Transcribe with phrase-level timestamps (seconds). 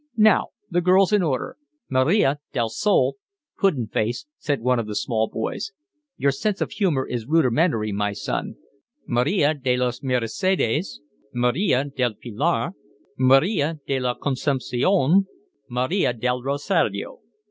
[0.17, 1.57] "Now the girls in order:
[1.87, 3.17] Maria del Sol…"
[3.59, 5.73] "Pudding Face," said one of the small boys.
[6.17, 8.55] "Your sense of humour is rudimentary, my son.
[9.07, 11.01] Maria de los Mercedes,
[11.35, 12.71] Maria del Pilar,
[13.15, 15.27] Maria de la Concepcion,
[15.69, 17.19] Maria del Rosario."